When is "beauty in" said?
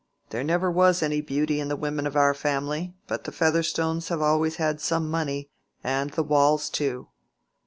1.21-1.67